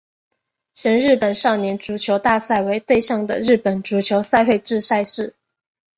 [0.73, 5.35] 全日本少年足球大赛为对象的日本足球赛会制赛事。